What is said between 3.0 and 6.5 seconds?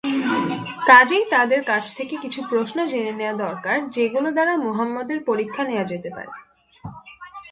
নেয়া দরকার; যেগুলো দ্বারা মুহাম্মদের পরীক্ষা নেয়া যেতে পারে।